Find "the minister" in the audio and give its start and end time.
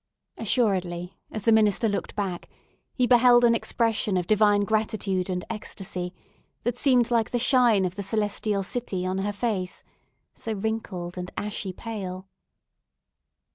1.45-1.87